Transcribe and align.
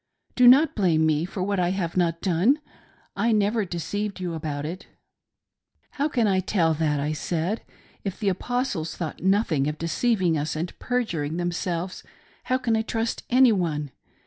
Do 0.35 0.47
not 0.47 0.73
blame 0.73 1.05
me 1.05 1.25
for 1.25 1.43
what 1.43 1.59
I 1.59 1.69
have 1.69 1.95
not 1.95 2.23
done. 2.23 2.59
I 3.15 3.31
never 3.31 3.65
deceived 3.65 4.19
you 4.19 4.33
about 4.33 4.65
it."" 4.65 4.87
How 5.99 6.09
can 6.09 6.25
I 6.25 6.39
tell 6.39 6.73
that?" 6.73 6.99
I 6.99 7.13
said." 7.13 7.61
If 8.03 8.19
the 8.19 8.29
Aposdes 8.29 8.97
thought 8.97 9.21
nothing 9.21 9.67
of 9.67 9.77
deceiv 9.77 10.19
ing 10.19 10.39
us 10.39 10.55
and 10.55 10.73
perjuring 10.79 11.37
themselves, 11.37 12.01
how 12.45 12.57
can 12.57 12.75
I 12.75 12.81
trust 12.81 13.21
any 13.29 13.51
one 13.51 13.91